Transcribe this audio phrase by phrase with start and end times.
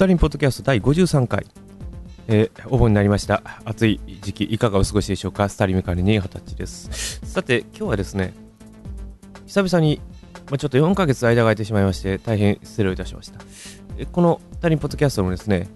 [0.00, 1.44] タリンポッドキャスト第53回、
[2.26, 3.42] えー、お盆になりました。
[3.66, 5.50] 暑い時期いかがお過ごしでしょうか？
[5.50, 7.20] スタリメカリに二十歳です。
[7.22, 8.32] さて今日はですね
[9.44, 10.00] 久々に、
[10.48, 13.42] まあ、ちょっと4ヶ月間が空いてしまいまして大変失礼をいたしました。
[13.98, 15.68] えこのスタリンポッドキャストもですね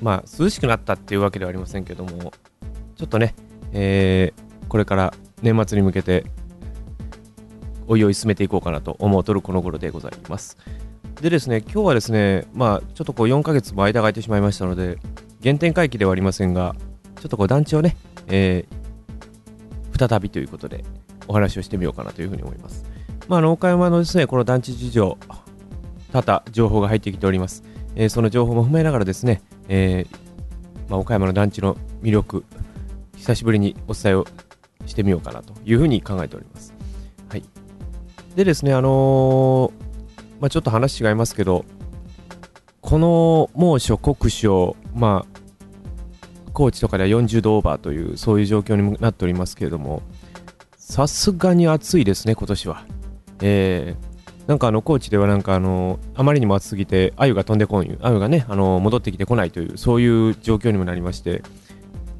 [0.00, 2.32] まあ涼しくなったっていうわけではありませんけども
[2.96, 3.34] ちょっとね、
[3.74, 6.24] えー、これから年末に向けて
[7.86, 10.56] おいおい進めていこうかなと思うとるこの頃でございます。
[11.20, 14.98] でですね、今日はですね、まあ、ちょっとこう4ヶ月も間が空いてしまいましたので、
[15.42, 16.76] 原点回帰ではありませんが、
[17.20, 17.96] ちょっとこう団地をね、
[18.28, 20.84] えー、再びということで
[21.26, 22.84] お話をしてみようかなというふうに思います。
[23.26, 25.18] まあ、あの岡山のですね、この団地事情、
[26.12, 27.64] 多々情報が入ってきております。
[27.96, 32.44] えー、その情報も踏まえながらですね、えー、まあ、岡山の団地の魅力、
[33.16, 34.24] 久しぶりにお伝えを
[34.86, 36.72] してみようかなというふうに考えております。
[37.28, 37.42] はい。
[38.36, 39.87] でですね、あのー
[40.40, 41.64] まあ、ちょっと話違いますけど、
[42.80, 45.38] この猛暑、酷暑、まあ、
[46.52, 50.02] 高知とかでは40度オーバーという、そういう状況になっておりますけれども、
[50.76, 52.84] さすがに暑いですね、今年は。
[53.42, 54.08] えー、
[54.48, 61.42] なんかあの高知ではなんかあのあまりにも暑すぎて鮎が飛んでこん鮎がねあの戻ってきてこないというそういう状況にもなりまして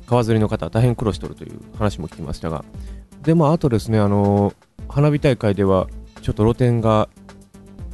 [0.06, 2.64] 川釣りの方は大変苦労しておるという話も聞きましたが
[3.22, 4.52] でまああとですねあの
[4.88, 5.88] 花火大会では
[6.20, 7.08] ちょっと露店が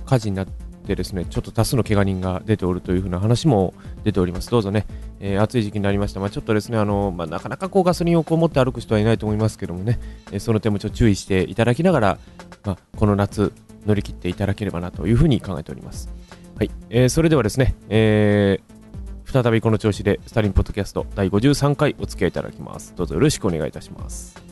[0.04, 3.74] 火事になってですねちょっと多数の怪我人が出ておるというふうな話も
[4.04, 4.50] 出ております。
[4.50, 4.86] どうぞね、
[5.20, 6.20] えー、暑い時期になりました。
[6.20, 9.98] まあ、ちょっとですね、あのまあ、なかなかこうガソリンをこう持って歩く人はいないと思いますけどもね、
[10.30, 12.18] えー、その点もちょっと注意していただきながら、
[12.64, 13.52] まあ、この夏
[13.86, 16.08] 乗り切っていただければなというふうに考えております。
[16.56, 22.94] はい、えー、それではですね、えー、再びこの調子でスタリンポッドキャスト第53回お付き合いいただきます。
[22.94, 24.43] どうぞよろしくお願いいたします。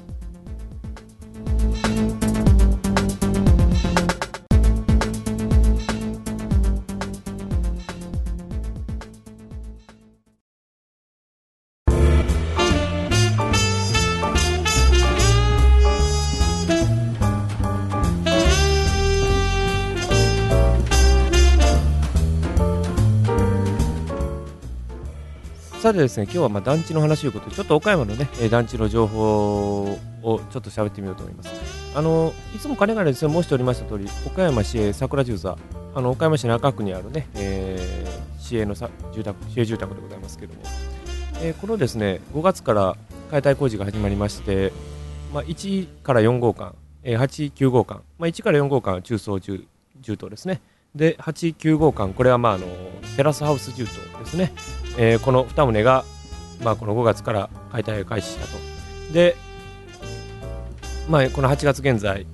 [25.83, 31.51] さてですね、今日はまあ団地の話ということで、ちょっと岡山のね、団地の情報をちょっと喋ってみようと思います。
[31.97, 35.59] あの、いつもかねがねですね、申しておりました通り、岡山市営桜住座、
[35.93, 40.61] あの、岡山市中区にあるね、えー、市営のさ住宅、市営住宅でございますけども、
[41.43, 42.97] えー、このですね、5月から
[43.33, 44.73] 解体工事が始まりまして、
[45.35, 49.65] まあ、1から4号館、えー、8、9号館、まあ、1から4号館は中層重
[50.01, 50.61] 重棟ですね。
[50.95, 52.67] で、8、9号館、これはまああの
[53.17, 54.53] テラスハウス住棟ですね。
[54.99, 56.05] えー、この2棟が、
[56.63, 58.59] まあ、この5月から解体を開始したと。
[59.13, 59.37] で、
[61.09, 62.27] まあ、この8月現在、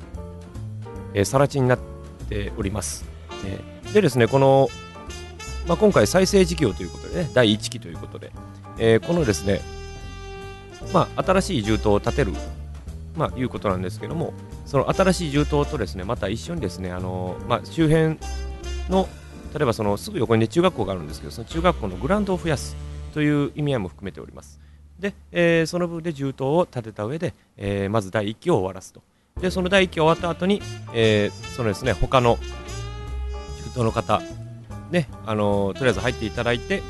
[1.15, 1.79] えー、更地になっ
[2.29, 3.05] ております。
[3.45, 4.69] えー、でですね、この、
[5.67, 8.33] まあ、今回再生事業ということでね、第1期ということで、
[8.79, 9.61] えー、このですね、
[10.93, 12.33] まあ、新しい住棟を建てる、
[13.17, 14.33] まあ、いうことなんですけども、
[14.67, 18.19] その新しい住棟とですね、また一緒にですね、あのまあ、周辺
[18.89, 19.09] の
[19.55, 22.77] 例えばそのすぐ横に、ね、中学校があるんですけどその中学校のグラウンドを増やす
[23.13, 24.61] という意味合いも含めております。
[24.99, 29.03] で、えー、その分で銃刀を建てた上で、えー、まず第1期を終わらすと。
[29.41, 30.61] でその第1期終わった後に、
[30.93, 32.39] えー、そのですね他の
[33.59, 34.21] 銃刀の方
[34.91, 36.83] ねあのとりあえず入っていただいて、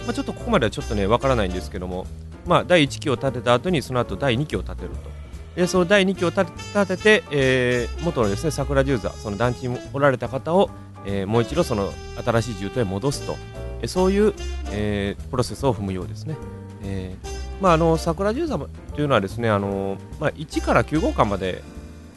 [0.00, 2.06] まあ、ちょっとここまではちょっとねわからないんですけども、
[2.46, 5.18] まあ、第1期を建てた後にその後第2期を建てると。
[5.54, 6.46] でその第2期を建
[6.86, 10.70] てて、えー、元のですね桜十座その団地におられた方を
[11.08, 11.90] えー、もう一度その
[12.22, 13.36] 新しい銃刀へ戻すと、
[13.80, 14.34] えー、そういう、
[14.70, 16.36] えー、プロセスを踏むようですね。
[16.84, 18.68] えーまあ、あの桜十座と
[19.00, 21.62] いうのはですねあの、まあ、1から9号館まで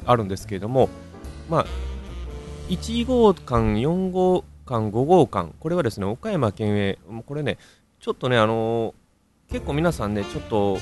[0.06, 0.90] あるんですけれども、
[1.50, 1.66] まあ、
[2.69, 7.57] 1号館、4号館、5号館、これはですね岡山県営、これね、
[8.00, 8.94] ちょっとね、あの
[9.50, 10.77] 結構皆さんね、ちょっと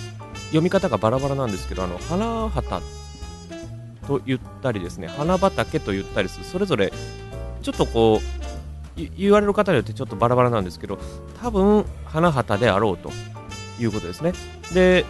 [0.47, 2.83] 読み方がバラバラなんですけど、あの花畑
[4.07, 6.91] と言ったりですね、花畑と言ったりする、それぞれ
[7.69, 8.19] ちょっとこ
[8.97, 10.97] う言われる方によってちょっとバラバラなんですけど
[11.39, 13.11] 多分花畑であろうと
[13.79, 14.33] いうことですね。
[14.73, 15.05] で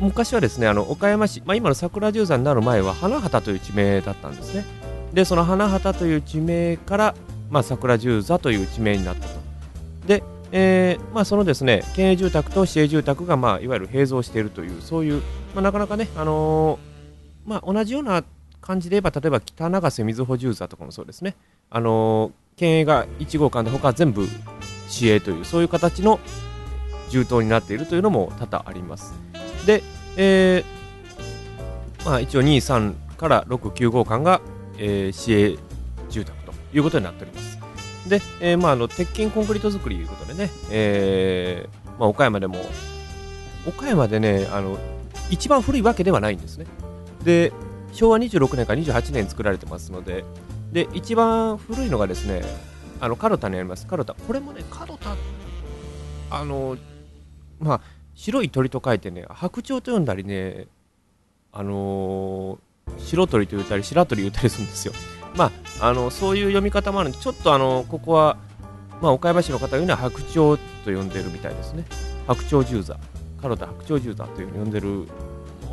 [0.00, 4.64] 昔はですねあの岡山市、まあ、今の桜十山になる前は花畑という地名だったんですね。
[5.14, 7.14] でその花畑という地名から、
[7.48, 9.40] まあ、桜十座という地名になったと。
[10.06, 10.22] で、
[10.52, 15.22] えーまあ、そのですね県営住宅と市営住宅が、まあ、いわゆる併蔵しているというそういう、
[15.54, 18.22] まあ、なかなかね、あのー、まあ、同じような
[18.64, 21.36] 感じで言えば例えば北長瀬みずほ住座とかもそうですね。
[21.68, 24.26] あの県営が1号館で他は全部
[24.88, 26.18] 市営というそういう形の
[27.10, 29.12] 住棟になっているというのも多々あります。
[29.66, 29.82] で、
[30.16, 34.40] えー、まあ、一応23から69号館が、
[34.78, 35.58] えー、市営
[36.08, 37.58] 住宅ということになっております。
[38.08, 42.56] で、えーまあ、あの鉄筋コンクリート作りということでね、えーまあ、岡山でも
[43.66, 44.78] 岡山でねあの
[45.30, 46.66] 一番古いわけではないんですね。
[47.24, 47.52] で
[47.94, 50.24] 昭和26年から28年作られてますので
[50.72, 52.42] で一番古いのがですね
[53.00, 53.86] あのカロタにあります。
[53.86, 55.16] カロタこれもねカロタ
[56.30, 56.76] あの
[57.58, 57.80] まあ
[58.14, 60.66] 白い鳥と書いてね白鳥と呼んだりね
[61.52, 64.92] あのー、白鳥と言ったり白鳥言ったりするんですよ。
[65.36, 68.36] まああのそういう読み方もあるんでちょっとあのここは
[69.00, 71.84] まあ、岡山市の方が言うのは白鳥と呼んでるみたいですね。
[72.26, 72.96] 白鳥十座。
[73.42, 75.06] カロタ白鳥十座というふうに呼んでる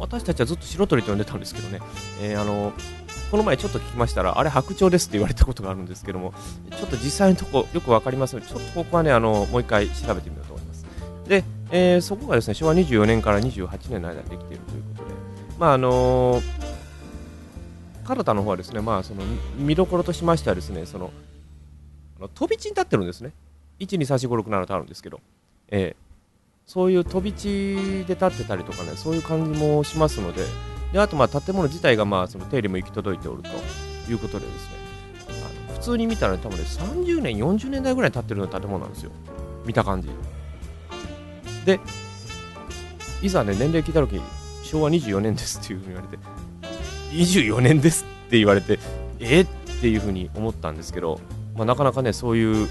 [0.01, 1.80] 私たちはずっと白鳥と呼んでたんですけどね、
[2.19, 2.74] えー、あの
[3.30, 6.33] この前ちょっと聞きましたら、あれ白鳥ですって言われたことがあるんですけども、
[6.69, 10.86] ちょっと実際のとこよく分かりますので、ちょっとここはね、あのもう一回調べてみようと思います。
[11.30, 15.15] で、えー、そこがですね、昭和24年から28年の間にできているということで、
[15.57, 16.44] まああのー、
[18.04, 19.21] カルタの方はですね、まあその
[19.56, 21.12] 見どころとしましてはですね、その
[22.36, 23.31] 飛び地に立ってるんですね。
[23.80, 25.21] 1、2、3、4、5、6、7とあるんですけど、
[25.69, 26.11] えー、
[26.71, 30.45] そういう飛び地で立ってたりとかね、そういう感じもしますので、
[30.94, 33.50] であとまあ建物自体がまあその手入れも行き届いておると
[34.09, 34.75] いうことでですね、
[35.68, 39.12] あの普通に見たら、ね、多分ね30年、40年代ぐらいに建ってるような建物なんですよ、
[39.65, 40.07] 見た感じ。
[41.65, 41.81] で、
[43.21, 44.21] いざね、年齢聞いたとき、
[44.63, 46.23] 昭和24年ですっていうふうに言われて、
[47.12, 48.79] 24年ですって言われて、
[49.19, 49.45] えっ
[49.81, 51.19] ていうふうに思ったんですけど、
[51.53, 52.69] まあ、なかなかね、そういう、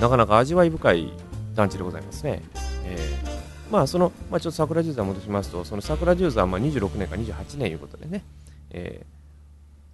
[0.00, 1.12] なかなか味わい深い
[1.54, 2.42] 団地でございますね。
[2.86, 3.33] えー、
[3.70, 8.22] まあ、その、まあ、ちょっと桜十山戻しますと、その桜十山は26年か28年ということでね、
[8.70, 9.04] え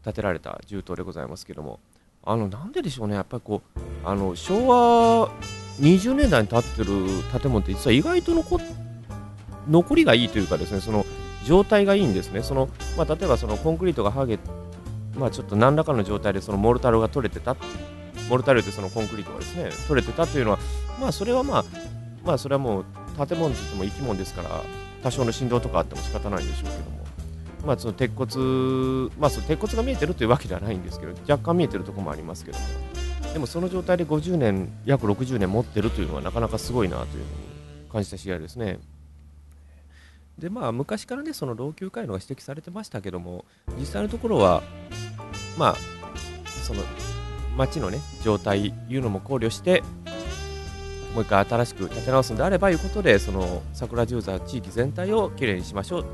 [0.03, 1.81] ー、建てられた銃刀でございますけども、
[2.23, 5.31] あの、なんででしょうね、やっぱりこう、あの、昭和
[5.81, 6.87] 20年代に建ってる
[7.41, 8.61] 建物って実は意外と残
[9.69, 11.07] 残りがいいというかですね、その
[11.45, 12.43] 状態がいいんですね。
[12.43, 14.39] その、まあ、例えばそのコンクリートが剥げ、
[15.17, 17.57] まあ、ちょっと何らかの状態でそのモルタルが取れてた、
[18.29, 20.59] モルタルってそのコンクリートがですね、取れてたというのは、
[21.01, 21.65] まあ、それはまあ、
[22.25, 22.85] まあ、それはもう
[23.27, 24.63] 建物といっても生き物ですから、
[25.03, 27.05] 多少の振動とかあっても仕方ないんでしょうけども、
[27.67, 32.65] まあ、その鉄骨、まあ、その鉄骨が見えてるというわけではないんですけど、若干見えてるところもありますけども、
[33.33, 37.25] でもその状態で50年、約60年持ってるというのはなかなかすごいなというふうに
[37.91, 38.79] 感じた試合ですね。
[40.41, 43.45] でまあ、昔からねその老朽化いうのが指摘されてましたけども
[43.79, 44.63] 実際のところは
[45.59, 45.75] まあ
[46.47, 46.83] その
[47.59, 49.83] 街のね状態いうのも考慮して
[51.15, 56.05] もう一回新しく建て直すんであればいうことでその桜十座地域全体をきれいにしましょう。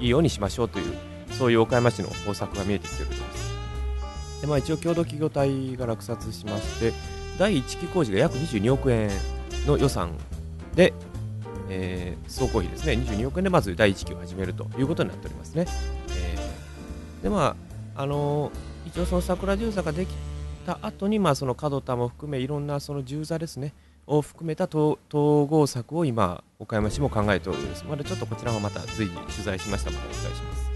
[0.00, 0.94] いいようにしましょうという
[1.30, 4.40] そういう岡山市の方策が見えてきていると思います。
[4.40, 6.92] で、まあ、一応共同企業体が落札しまして
[7.38, 9.10] 第1期工事が約22億円
[9.66, 10.12] の予算
[10.74, 10.92] で、
[11.68, 12.94] えー、総工費ですね。
[12.94, 15.66] 22億円でまず第1期を始めるということになっておりますね、
[16.10, 17.56] えー、でま
[17.94, 20.14] ああのー、一応その桜十座ができ
[20.66, 23.72] た後にまあその門田も含めいろんなその十座ですね。
[24.06, 27.84] を含めた統合策を今岡山市も考えておるようです。
[27.84, 30.70] まだちょっとこちらもまた随時取材しましたのでお伝えします、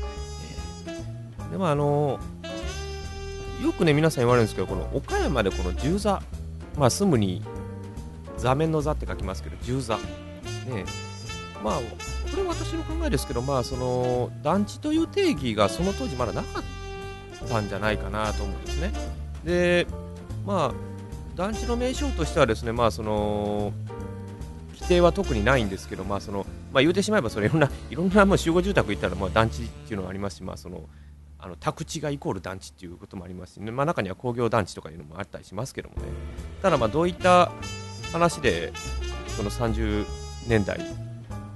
[0.88, 2.18] えー、でまあの
[3.62, 6.22] よくね皆さん言われるんですけどこの岡山でこの十座
[6.76, 7.42] まあ住むに
[8.36, 9.96] 座面の座って書きますけど十座。
[9.96, 10.84] ね
[11.64, 18.92] まあこれは私の考えですけどまあその団地という定義がその当時まだなかったんじゃないかなと思うんですね。
[19.44, 19.86] で
[20.44, 20.95] まあ
[21.36, 23.72] 団地の名称としてはですねまあその
[24.74, 30.88] 規定は特にないんですけどまあそのまあ言うてしまえばそれいろんないろんなもう集合住宅行ったらまあ団地っていうのがありますしまあその
[31.38, 36.02] あの宅地がイコール団地っていうこともありますし、ね、まあ、中には工業団地とかいうのもあったりしますけどもね。
[36.62, 37.52] ただまあどういった
[38.10, 38.72] 話で
[39.28, 40.06] その30
[40.48, 40.80] 年代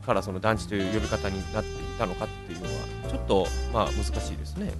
[0.04, 2.70] からその団地という呼び方になっていたのかっていうのは
[3.10, 4.72] ちょっとまあ難しいですね、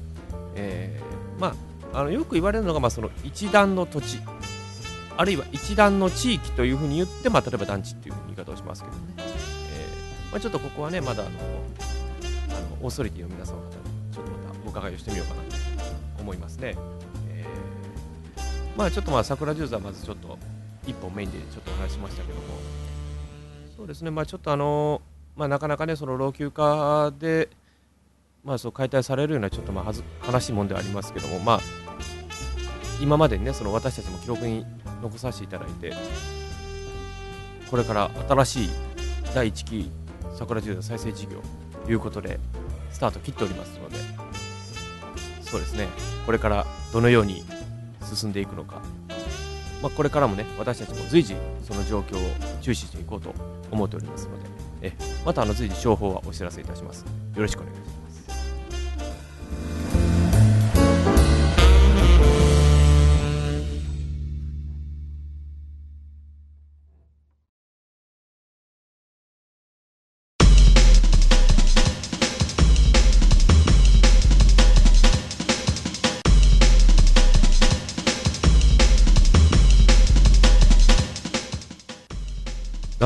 [0.55, 1.55] えー、ま
[1.93, 4.21] あ、あのよく言われるのがまあその一段の土地。
[5.17, 13.73] あるいは一段の地域というふうに言って、まあ、例えば団地っていう言い方をしますけどね、えーまあ、ちょっとここはねまだあのあのオーソリティの皆様方に
[14.13, 15.57] ちょっとまたお伺いをしてみようかなと
[16.21, 16.77] 思いますね、
[17.29, 20.39] えー、まあちょっとまあ桜十座まずちょっと
[20.87, 22.45] 一本メインでちょっとお話しましたけども
[23.77, 25.03] そうですねまあちょっとあの
[25.37, 27.49] まあなかなかねその老朽化で
[28.45, 31.61] まあそう解体されるようなちょっとまあはず悲しいもんではありますけどもまあ
[33.01, 34.65] 今までにねその私たちも記録に
[35.03, 35.93] 残させていただいて
[37.71, 38.71] これから新しい
[39.35, 39.91] 第1期
[40.35, 41.43] 桜十代再生事業
[41.85, 42.39] ということで
[42.93, 43.97] スタート切っておりますので
[45.43, 45.89] そうですね。
[46.27, 47.43] これからどのように
[48.15, 48.83] 進んでいくのか、
[49.83, 52.21] まあ、これからもね私たちも随時その状況を
[52.61, 53.35] 注視していこうと
[53.71, 54.47] 思っておりますので
[54.83, 54.93] え
[55.25, 57.01] またあの随時情報はお知らせいたします。
[57.01, 57.80] よろしくお願いします。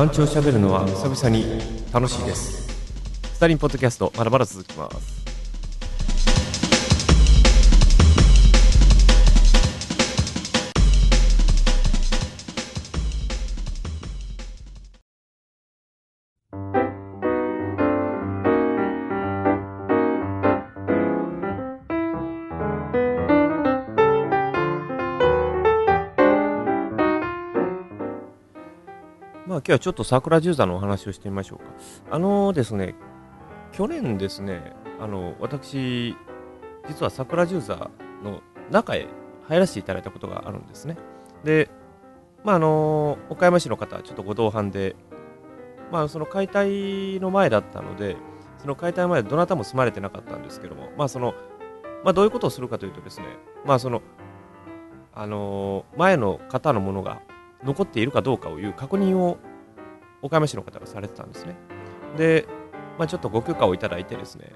[0.05, 1.59] 団地を喋るのは久々に
[1.91, 2.67] 楽しいです。
[3.33, 5.14] スタリンポッドキャストまだまだ続きます。
[29.75, 31.65] はちょっと桜十座のお話をしてみましょうか。
[32.15, 32.95] あのですね、
[33.71, 36.15] 去年ですね、あの私、
[36.87, 37.91] 実は桜十座
[38.23, 38.41] の
[38.71, 39.07] 中へ
[39.43, 40.97] 入らせていただいたことがあるんですね。
[41.43, 41.69] で、
[42.43, 44.95] まああの、岡山市の方ちょっとご同伴で、
[45.91, 48.17] まあその解体の前だったので、
[48.57, 51.33] その解体前どなたも住まれてなかったんですけども、まあその、
[52.03, 53.25] まあどういうことをするかというとですね、
[53.65, 54.01] まあその、
[55.17, 57.21] あの前の方のものが
[57.63, 59.37] 残っているかどうかをいう確認を
[60.25, 61.55] 岡山市の方がされてたんですね。
[62.17, 62.47] で、
[62.97, 64.51] まあ、ちょっとご許可をいただいてですね、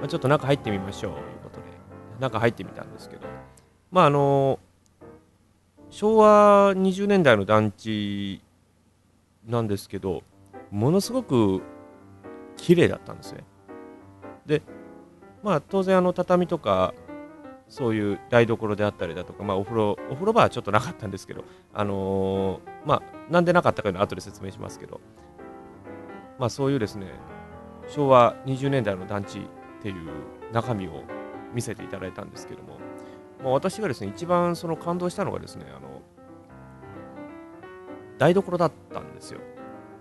[0.00, 1.66] まあ、ちょっと中入ってみましょうということで、
[2.18, 3.28] 中入ってみたんですけど、
[3.92, 4.58] まああの
[5.90, 8.42] 昭和20年代の団地
[9.46, 10.22] なんですけど、
[10.70, 11.62] ものすごく
[12.56, 13.44] 綺麗だったんですね。
[14.46, 14.62] で、
[15.42, 16.92] まあ当然あの畳とか
[17.68, 21.44] そういう台所であったりだとか、まあ、お風呂お風呂場はちょっとなかったんですけど、
[21.74, 25.00] あのー、まあ、なんでなかったかいうのは後で説明しますけど、
[26.38, 27.08] まあ、そういうですね
[27.88, 29.42] 昭和20年代の団地っ
[29.82, 29.96] ていう
[30.52, 31.04] 中身を
[31.52, 32.78] 見せていただいたんですけども、
[33.42, 36.02] まあ、私がですね一番その感動したのがですねあの
[38.18, 39.40] 台所だったんですよ。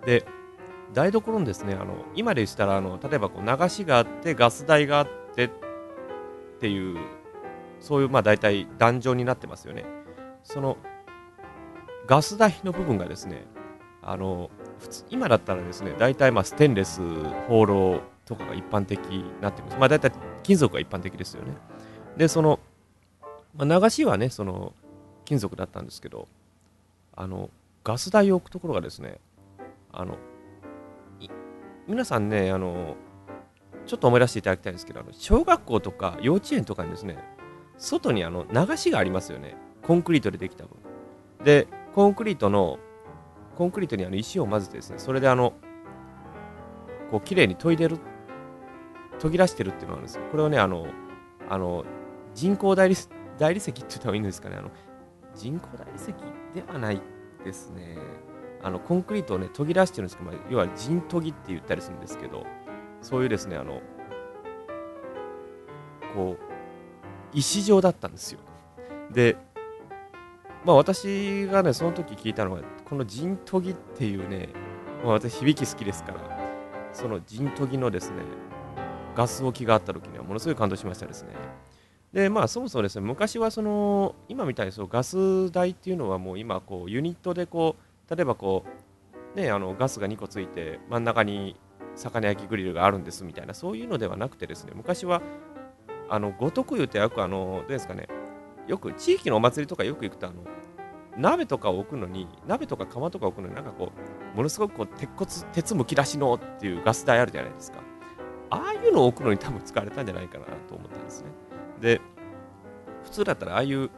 [0.05, 0.25] で
[0.93, 5.49] 台所にですねあの今でしたらあの例えばこう流しがあってガス台があってっ
[6.59, 6.97] ていう
[7.79, 9.85] そういうまあ大体壇上になってますよね。
[10.43, 10.77] その
[12.07, 13.45] ガス台の部分がですね、
[14.01, 17.01] あの普通今だったらですね、大体まあステンレス、
[17.47, 19.77] 放浪とかが一般的になってます。
[19.77, 20.11] まあ大体
[20.43, 21.53] 金属が一般的ですよね。
[22.15, 22.59] で、その、
[23.55, 24.73] まあ、流しはね、その
[25.25, 26.27] 金属だったんですけど、
[27.15, 27.49] あの
[27.83, 29.19] ガス台を置くところがですね、
[29.91, 30.17] あの
[31.87, 32.95] 皆さんね、あの
[33.85, 37.17] ちょっと思い出していただきたいんですけど、小学校とか幼稚園とかにですね、
[37.77, 39.55] 外にあの流しがありますよね。
[39.83, 40.77] コンクリートでできた分。
[41.43, 42.79] で、コンクリートの、
[43.55, 45.53] コンクリートにあの石を混ぜてですね、それであの、
[47.11, 47.99] こう、綺麗に研いでる、
[49.19, 50.23] 研ぎ出してるっていうのがあるんですよ。
[50.29, 50.87] これをね、あの、
[51.49, 51.85] あの、
[52.33, 52.95] 人工大理
[53.37, 54.57] 大理石って言った方がいいんですかね。
[54.57, 54.71] あの、
[55.35, 56.07] 人工大理石
[56.53, 57.01] ではない
[57.43, 57.97] ですね。
[58.61, 62.45] あの、コンクリートをね、研ぎ出してるんですけど、まあ、要は人研ぎって言ったりするんですけど、
[63.01, 63.81] そういうですね、あの、
[66.13, 66.46] こう、
[67.33, 68.39] 石状だったんですよ。
[69.11, 69.35] で、
[70.65, 74.49] まあ私がね、その時聞いたのは、この陣研ぎっていうね、
[75.03, 76.19] まあ、私響き好きですから、
[76.93, 78.17] その陣研ぎのですね、
[79.15, 81.29] ガス置きがあった時にはものすごい感動しましたですね。
[82.13, 87.75] で、まあそもそもですね、昔はその、今みたいにそのガス台っていうのはもう今こうユニットでこ
[88.09, 91.55] う、例えばこう、ね、あのガスが2個ついて真ん中に
[91.95, 95.21] 魚焼きグリルがあるんですみたいなそういうのではなくてですね昔は
[96.09, 98.07] あの五徳湯ってよくあのどうですかね。
[98.67, 100.43] よく地域のお祭りとかよく行くとあの
[101.17, 103.91] 鍋とかを置くのに鍋とか釜とか置くのになんかこ
[104.33, 107.79] うものすごくこう鉄骨鉄むき出しのっていうガス台あるじゃないですか。
[108.49, 111.29] ああいうのを置くのに多分使われたんじゃないかなと思ったんですね。
[111.81, 112.01] で
[113.03, 113.89] 普通だったらああいう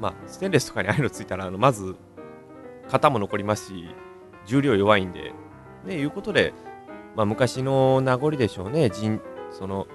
[0.00, 1.96] まあステンレスとかにああいうのついたらあのまず
[2.90, 3.94] 型も残りますし
[4.46, 5.32] 重量弱いんで
[5.84, 6.54] ねいうことで
[7.14, 8.90] まあ昔の名残でしょうね。
[8.90, 9.86] 人その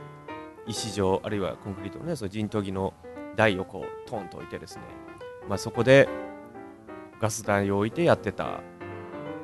[0.67, 2.93] 石状あるいはコンクリートのねその陣研ぎの
[3.35, 4.81] 台をこうトンと置いてですね、
[5.47, 6.07] まあ、そこで
[7.21, 8.61] ガス台を置いてやってた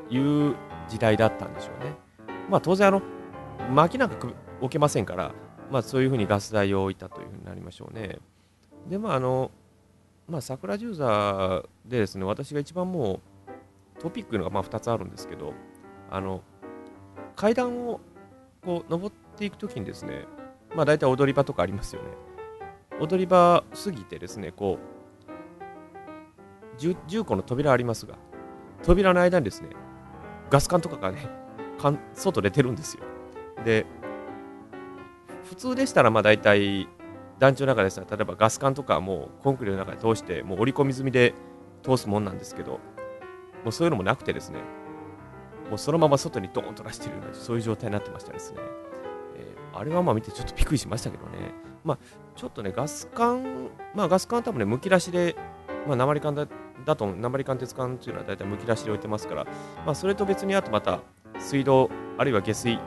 [0.09, 0.55] いう
[0.89, 1.95] 時代だったんでしょうね。
[2.49, 3.01] まあ当然あの
[3.71, 4.27] 薪なんか
[4.59, 5.33] 置けませんから、
[5.71, 8.19] まあ、そういうふうにガス台を置いたというふうになりましょうね。
[8.89, 9.51] でまああの
[10.27, 13.21] まあ桜十座でですね私が一番も
[13.97, 15.53] うトピックのがまあ2つあるんですけど
[16.11, 16.41] あの
[17.35, 18.01] 階段を
[18.63, 20.25] こう登っていくときにですね
[20.75, 22.09] まあ大体踊り場とかありますよね。
[22.99, 24.79] 踊り場過ぎてですね、こ
[26.77, 28.15] う10、10個の扉ありますが、
[28.83, 29.69] 扉の間にですね、
[30.49, 31.29] ガス管とかがね、
[32.13, 33.03] 外出てるんですよ。
[33.65, 33.85] で、
[35.45, 36.87] 普通でしたらまあ大体、
[37.39, 41.33] 団地の中でしたら、例えばガス管とかもうコンクリの中で通して、もう折り込み済みで
[41.81, 42.79] 通すもんなんですけど、
[43.63, 44.59] もうそういうのもなくてですね、
[45.69, 48.59] もうそのまま外にドーンと出してるような、そういう状態になってましたですね。
[49.73, 51.51] あれはまあ見てちょっとびっくりしましたけどね。
[51.83, 51.97] まあ、
[52.35, 55.35] ちょっとね、ガス管、まあガス管は多分ね、むき出しで、
[55.87, 56.47] まあ、鉛管だ
[56.85, 59.45] だと鉛貫鉄管というのは大体むき出しで置いてますから、
[59.85, 61.01] まあ、それと別にあとまた
[61.39, 62.79] 水道あるいは下水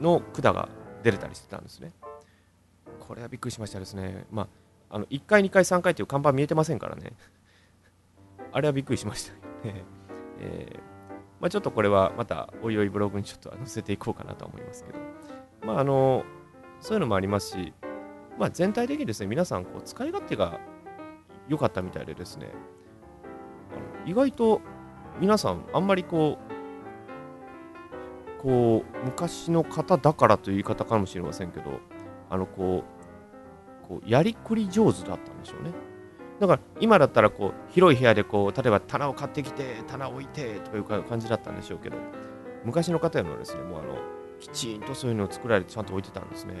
[0.00, 0.68] の管が
[1.02, 1.92] 出れたりしてたんですね。
[3.00, 4.26] これはびっくりしましたですね。
[4.30, 4.48] まあ
[4.90, 7.12] あの1階2階3階という看板見えてませんからね。
[8.52, 9.32] あれはびっくりしました、
[9.64, 10.80] えー
[11.38, 14.98] まあ、ちょっとこれはまたおいおいブログにちょっと載せていこうかなと思いますけど。
[15.62, 16.24] まああの
[16.80, 17.72] そういうのもありますし
[18.38, 20.60] まあ、全体的にですね皆さんこう使い勝手が
[21.48, 22.52] 良かったみたいでですね
[23.72, 24.60] あの意外と
[25.20, 26.38] 皆さんあんまりこ
[28.38, 31.80] うこう昔の方だからという言い方かもしれませんけど
[32.30, 32.84] あのこ
[33.84, 35.72] うこうやりくり上手だったんでしょうね。
[36.38, 41.96] だから今だったらこう広い部屋でこう例えば棚を買ってきて棚を置いてという感じだったんでしょうけど
[42.64, 43.98] 昔の方のですねもうあの
[44.40, 46.54] きちんとそういうのを作られてちゃんと置いてたんですね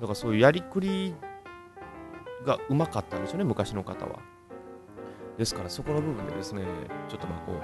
[0.00, 1.14] だからそういうやりくり
[2.44, 4.20] がうまかったんですよね、昔の方は。
[5.36, 6.62] ですからそこの部分でですね、
[7.08, 7.60] ちょっとまあこう、も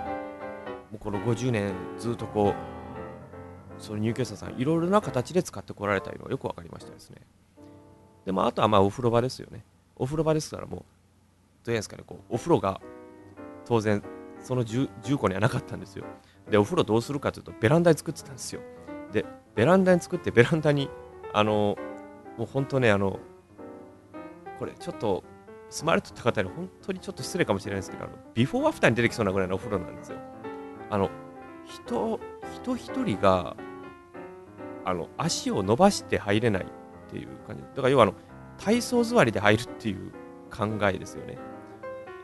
[0.94, 7.22] うこの50年ずっとこう、その入居者さん、いろいろな形で使ってこられたのがよく分かりましたですね。
[8.24, 9.64] で、まあ、とはまあお風呂場ですよね。
[9.96, 10.84] お風呂場ですからもう、ど
[11.66, 12.80] ういうんですかね、こうお風呂が
[13.64, 14.02] 当然、
[14.40, 16.04] その 10, 10個にはなかったんですよ。
[16.50, 18.60] で、お風呂どうするかというと、ベランダに作ってたんですよ。
[19.16, 20.90] で、ベランダに作って、ベランダに、
[21.32, 21.78] あの、
[22.36, 23.18] もう本当ね、あの、
[24.58, 25.24] これちょっと、
[25.70, 30.18] 住まれとった方に本当にちょっと失礼かもしれないですけど、あのビフォーアフターに出てきそうなぐらいのお風呂なんですよ。
[30.90, 31.10] あの、
[31.64, 32.20] 人、
[32.62, 33.56] 人一人が、
[34.84, 37.62] あの、足を伸ばして入れないっていう感じ。
[37.62, 38.14] だから要はあの、
[38.58, 40.12] 体操座りで入るっていう
[40.54, 41.38] 考えですよね。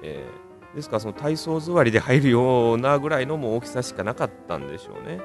[0.02, 5.20] えー、ですからその体操座りで入るようなぐらいのも大きさしかなかったんでしょうね。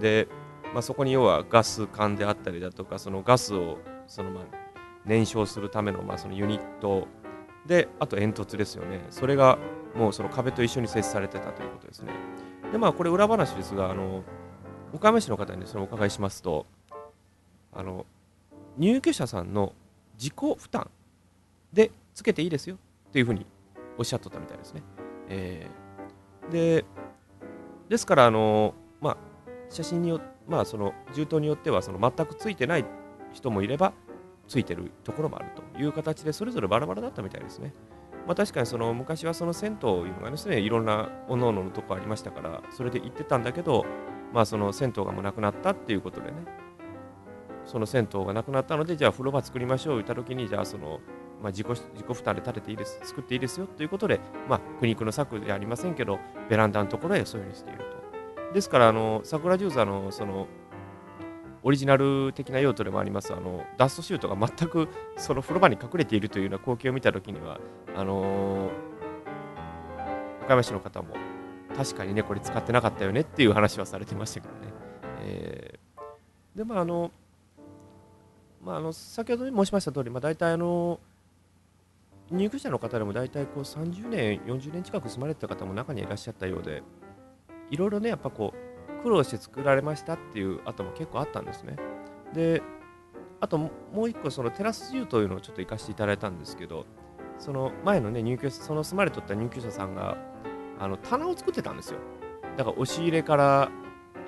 [0.00, 0.28] で、
[0.74, 4.44] まあ、そこに要はガス管であったりだとかそのガスをそのまあ
[5.04, 7.06] 燃焼するためのまあそのユニット
[7.64, 9.06] であと煙突ですよね。
[9.10, 9.56] それが
[9.94, 12.12] もうその壁と一緒に設置されてたということですね。
[12.72, 14.24] でまあこれ裏話ですがあの
[14.92, 16.66] 岡山市の方にそのお伺いしますと
[17.72, 18.04] あの
[18.76, 19.72] 入居者さんの
[20.18, 20.90] 自己負担
[21.72, 22.76] でつけていいですよ
[23.08, 23.46] っていうふうに
[23.96, 24.82] おっしゃっとったみたいですね、
[25.28, 26.84] えー、で
[27.88, 28.74] ですからあの
[29.68, 32.84] 写真によまあその銃刀によってはその全くついてない
[33.32, 33.92] 人もいれば
[34.46, 37.72] ついてるところもあるという形でそれぞれバラバラだったみたいですね。
[38.26, 43.84] まあ、確かにその昔はその銭湯いうのがですねいろんなおのおののとこありましたからそれで行ってたんだけど、
[44.32, 46.38] まあ、その銭湯がもうなくなったっていうことでね
[47.66, 51.00] その銭湯がなくなったのでじゃあ風呂場作りましょう言った時にじゃあその、
[51.42, 57.93] まあ、自己自己負担で建てていいです作っていいですよということで、まあ、苦肉の策ではありませんけどベランダのところへそういうふうにしていると。
[58.54, 60.46] ですからあの桜ジューザーのその
[61.64, 67.58] オリジナル的な用途でもありますあのダストシュートが全くその風呂場に隠れているというような光景を見たときには
[67.96, 71.14] あのー、岡山市の方も
[71.76, 74.60] 確かにねこれ使ってなかったよねっていう話はされてましたけどね、
[75.22, 77.10] えー、でまああの
[78.64, 80.98] まあ、あの先ほど申しました通り、まあ、大体あの
[82.30, 86.82] 入居者の方でも大体こう30年、40年近く住まれてた方も中にいらっしゃったようで、
[87.74, 91.76] いろいろね、やっぱこう、苦労して作られましたっていう後も結構あったんですね。
[92.32, 92.62] で、
[93.40, 96.86] あともう一個、そのテラス住というのをちょっと行かせていただいたんですけど、
[97.38, 100.16] その前のね、入居者、その住まれとった入居者さんが、
[100.78, 101.98] あの棚を作ってたんですよ。
[102.56, 103.70] だから押し入れから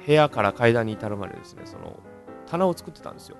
[0.04, 2.00] 部屋から階段に至るまでですね、その
[2.46, 3.36] 棚を作ってたんですよ。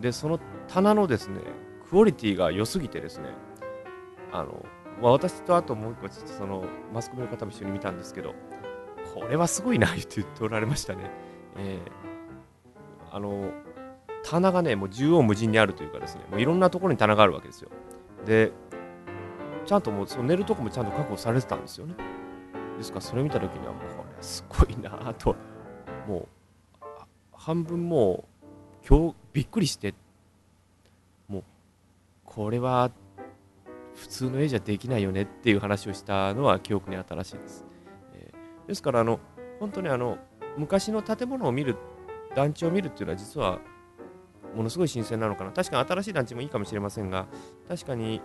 [0.00, 1.40] で、その棚のですね、
[1.88, 3.26] クオリティが良すぎてですね、
[4.32, 4.64] あの、
[5.00, 8.34] まあ、私とあともう一個、ちょっとそのマスコミの方も一緒に見たんですけど、
[9.14, 11.10] これはすごいなって言っておられましたね。
[11.56, 13.50] えー、あの、
[14.24, 17.70] 棚がね、もう縦横無尽にあるというかですね、もういろんなところに棚があるわけですよ。
[18.24, 18.52] で、
[19.66, 21.94] ちゃんともうその寝るとこもちゃんと確保されてたんですよね。
[22.78, 25.36] ですからそれ見た時にはもう、これすごいなと、
[26.06, 26.28] もう、
[27.32, 28.24] 半分も
[28.82, 29.94] う、今日びっくりして、
[31.28, 31.44] もう、
[32.24, 32.90] これは
[33.94, 37.71] 普通の絵じゃできないよねっていう話をしたのは記憶に新しいです。
[38.72, 39.20] ですからあの
[39.60, 40.16] 本当にあの
[40.56, 41.76] 昔の建物を見る
[42.34, 43.58] 団地を見るっていうのは実は
[44.56, 47.26] ものすごい新鮮なのかな確かに新しい団地もいいかもしれませんが
[47.68, 48.22] 確かに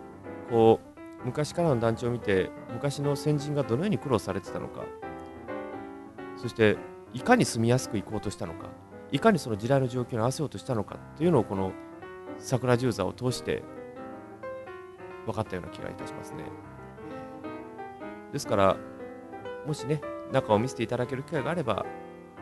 [0.50, 0.80] こ
[1.22, 4.86] う昔からの団地を見て昔の先人がどのように苦労されてたのか
[6.38, 6.78] そして
[7.14, 8.70] いかに住みやすく行こうとしたのか
[9.12, 11.74] いかにその時代の状況に合わせようとしたのかっていうのをこの
[12.40, 13.64] 桜十座を通して
[15.26, 16.46] 分かったような気がいたしますね。
[18.32, 18.78] ですから
[19.66, 20.00] もしね
[20.32, 21.86] 中を見せていただける機会があれば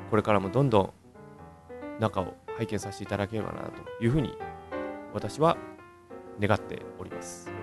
[0.09, 0.93] これからもどんどん
[1.99, 4.37] 中を拝見させていただければなというふうに
[5.13, 5.57] 私は
[6.39, 7.54] 願っております。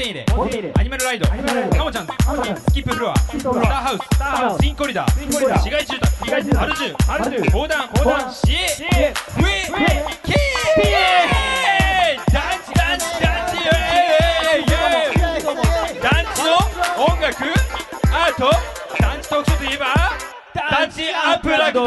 [0.00, 1.28] テン入れアニマルライド。
[1.28, 1.36] カ
[1.84, 2.06] モちゃん。
[2.06, 3.16] スキップフロア。
[3.18, 4.60] スターハウス。
[4.60, 5.60] ツインコリダー。
[5.60, 6.32] 市街住宅。
[6.32, 7.86] アルジュ横断
[8.32, 9.66] 市営ウェイ
[10.24, 10.34] キー
[12.32, 15.44] 団地団地団地イエーイイエー
[15.98, 16.56] イ団地の
[17.04, 17.36] 音楽。
[18.10, 18.40] アート
[19.02, 19.84] 団地特徴といえば
[20.54, 21.84] 団地アンプラグド。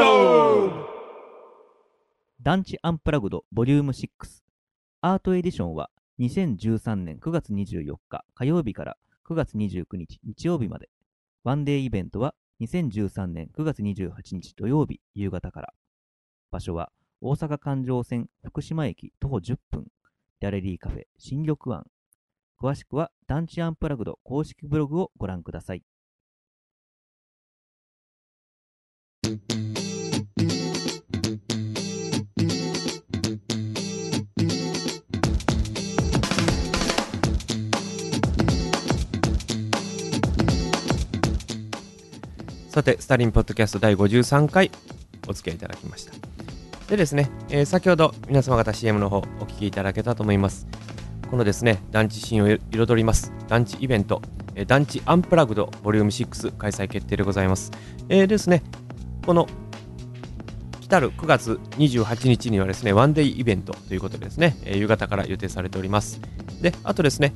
[2.43, 4.07] 団地アンプラグドボリューム6
[5.01, 8.97] アートエディションは2013年9月24日火曜日から
[9.27, 10.89] 9月29日日曜日まで。
[11.43, 15.73] ワンデーイベントは2013年9月28日土曜日夕方から。
[16.51, 19.87] 場所は大阪環状線福島駅徒歩10分
[20.39, 21.85] ギャレリーカフェ新緑湾。
[22.61, 25.83] 詳しくは団地アンプラグド公式ブログをご覧ください。
[42.73, 44.71] さて、スタリンポッドキャスト第53回
[45.27, 46.13] お付き合いいただきました。
[46.87, 50.65] でですね、えー、先ほど皆様方 CM の方お聞きいただけたと思います。
[51.29, 54.23] このですね、団地シーンを彩ります、団地イベント、
[54.55, 57.69] えー、団地アンプラグドボリューム6開催決定でございます。
[58.09, 58.63] えー、ですね、
[59.23, 59.47] この
[60.81, 66.19] 来たる9月28日にはですね、ワンデイイベントということでですね、えー、夕方から予定されております。
[66.59, 67.35] で、あとですね、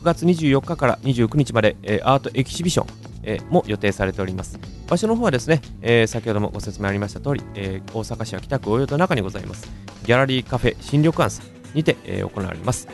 [0.00, 4.58] 9月24日から29日まで、えー、アートエキシビション、え、も予定されております。
[4.88, 9.70] 場所の方はですね、え、先ほどもご説明ありました通り、え、大阪市は北区大淀中にございます、
[10.04, 12.88] ギャラリーカフェ新緑庵さんにて、え、行われます。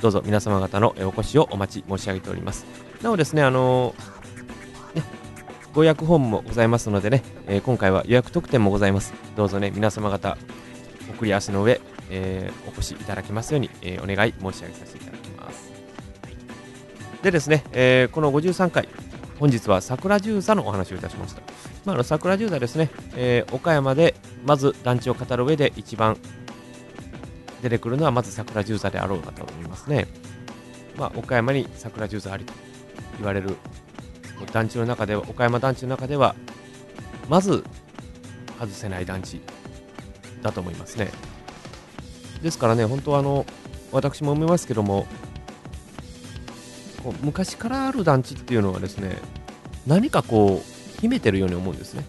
[0.00, 2.66] どうぞ皆様方のお越しをお待ち申し上げております。
[3.02, 3.94] なおですね、あの
[4.94, 5.02] ね、
[5.72, 9.14] ご予約フォームもございますのでね、え今回は予約特典もございます。
[9.36, 10.36] どうぞね、皆様方、
[11.16, 15.72] 送り足の上、えお越しいただきますように、えお願い申し上げさせていただきます。
[17.22, 18.88] でですね、えこの53回、
[19.38, 21.42] 本日は桜十座のお話をいたしました。
[21.84, 26.16] まあ、あの桜十座ですね、えー、岡山でまず団地を語る上で一番
[27.62, 30.08] 出てくるのはまず桜十座であろうかと思いますね。
[30.96, 32.52] まあ、岡山に桜十座ありと
[33.18, 33.56] 言われる
[34.52, 36.34] 団地の中では、岡山団地の中では、
[37.28, 37.64] まず
[38.58, 39.40] 外せない団地
[40.42, 41.10] だと思いますね。
[42.42, 43.46] ですからね、本当はあの、
[43.92, 45.06] 私も思いますけども、
[47.02, 49.18] こう昔からある団地っていうのはですね
[49.86, 52.04] 何かこう秘めてるように思うんですね。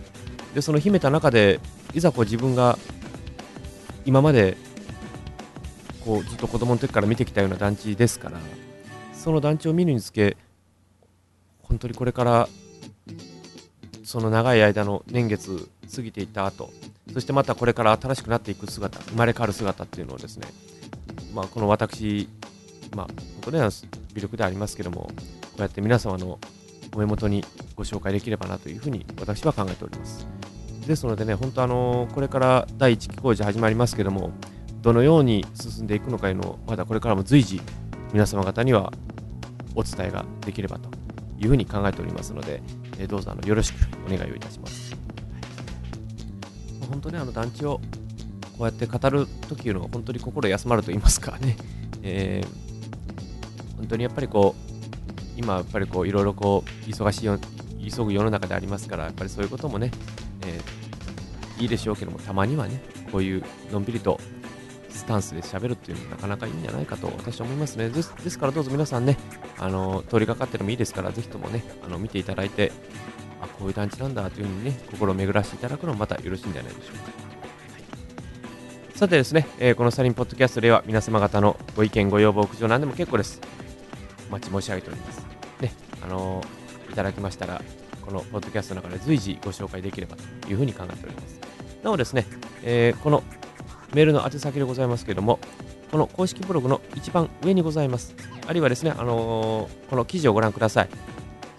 [0.54, 1.60] でその秘めた中で
[1.94, 2.78] いざこう自分が
[4.06, 4.58] 今まで
[6.04, 8.40] こうずっと子供の時から見てきたような団地ですから
[9.14, 10.38] その団地を見るにつけ
[11.62, 12.50] 本当にこれから
[14.04, 16.72] その長い間の年月過ぎていった後
[17.14, 20.48] そしてまたこれから新しくなっていく姿生まれ変わる姿っていうのをですね
[21.34, 22.28] まあ、この私
[22.96, 23.72] まあ、本当に
[24.20, 25.12] は微力でありますけども、こ
[25.60, 26.40] うやって皆様の
[26.94, 27.44] お目元に
[27.76, 30.28] ご紹介できればなというふうに私は考えております。
[30.86, 34.32] ですのでね、本当あのこれから第1期工事始まりますけども、
[34.82, 37.62] どのように進んでいくのかいうのを、まだこれからも随時、
[38.12, 38.92] 皆様方には
[39.76, 40.90] お伝えができればと
[41.40, 42.62] いうふうに考えておりますので、
[42.98, 44.98] えどうぞあのよろしくお願いをいたします。
[46.90, 47.80] 本当にあの団地を
[48.58, 51.56] こうやって語るときいうのは本当に心休まると言いますかね、
[52.02, 52.69] えー
[53.80, 59.90] 本当にやっぱりこう今やっぱりこういろいろこう忙しい急ぐ世の中でありますからやっぱりそういうこともね、
[60.46, 64.20] えー、いいでしょうけどもたまにはねこういうのんびりと
[64.90, 69.18] スタンスで喋るっていうのはなかなかいいんじゃないかと私は思いますねですですからどうぞ皆さんね
[69.58, 72.74] あの通りかかってでもいいですからぜひともねあの見ていただいて
[73.42, 77.30] あこういう団地なんだというふうにね心を巡らせていただくのもまたよろしいんじゃないでしょうか
[79.00, 83.40] さてですね、えー、このサリンポッドキャストでは皆様方のご意見、ご要望、苦情何でも結構です。
[84.30, 85.26] お待ち申し上げております。
[85.60, 87.62] ね、あのー、いただきましたら、
[88.06, 91.40] このポッドキャストの中で随時ご紹介できればというふうに考えております。
[91.84, 92.26] なおですね、
[92.64, 93.24] えー、この
[93.94, 95.40] メールの宛先でございますけれども、
[95.92, 98.16] この公式ブログの一番上にございます。
[98.48, 100.90] あるいはですね、あのー、この記事をご覧ください。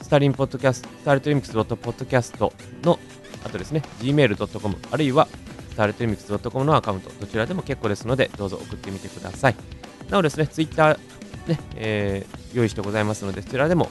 [0.03, 2.53] スタリンポッドキャスト、スターレットリミックス .podcast
[2.85, 2.99] の、
[3.45, 5.29] あとですね、gmail.com、あるいは
[5.71, 9.55] スターレットリミックス .com のアカウント、どちらでも結構ですので、どうぞ送ってみてください。
[10.11, 10.99] なおですね、ツイッター、
[11.47, 13.89] ね、えー、用意してございますので、そちらでも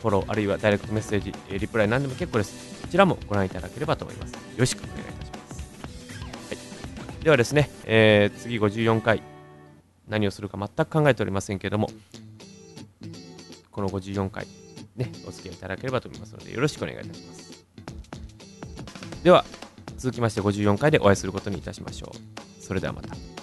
[0.00, 2.80] フォロー、あるいはダイレクトメッセージ、リプライ何でも結構です。
[2.80, 4.32] こちらもご覧いただければと思います。
[4.32, 5.68] よろしくお願いいたします。
[7.06, 9.22] はい、ではですね、えー、次54回、
[10.08, 11.90] 何をするか全く考えておりませんけれども、
[13.70, 14.46] この54回、
[14.96, 17.64] ね、お付き合いいただければと思いますので、よろしくお願いいたします。
[19.22, 19.44] では、
[19.98, 22.62] 続きまして54回でお会いすることにいたしましょう。
[22.62, 23.39] それではまた。